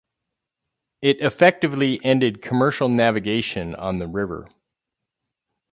It 1.03 1.21
effectively 1.21 2.03
ended 2.03 2.41
commercial 2.41 2.89
navigation 2.89 3.75
on 3.75 3.99
the 3.99 4.07
river. 4.07 4.49